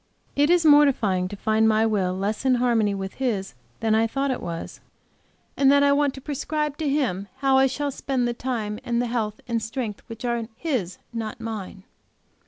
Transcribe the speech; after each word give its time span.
It 0.35 0.49
is 0.49 0.65
mortifying 0.65 1.27
to 1.27 1.35
find 1.35 1.69
my 1.69 1.85
will 1.85 2.17
less 2.17 2.43
in 2.43 2.55
harmony 2.55 2.95
with 2.95 3.19
His 3.21 3.53
than 3.81 3.93
I 3.93 4.07
thought 4.07 4.31
it 4.31 4.41
was; 4.41 4.79
and 5.55 5.71
that 5.71 5.83
I 5.83 5.91
want 5.91 6.15
to 6.15 6.21
prescribe 6.21 6.75
to 6.77 6.89
Him 6.89 7.27
how 7.37 7.59
I 7.59 7.67
shall 7.67 7.91
spend 7.91 8.27
the 8.27 8.33
time 8.33 8.79
and 8.83 8.99
the 8.99 9.05
health 9.05 9.41
and 9.47 9.59
the 9.59 9.63
strength 9.63 10.01
which 10.07 10.25
are 10.25 10.47
His, 10.57 10.97
not 11.13 11.39
mine. 11.39 11.83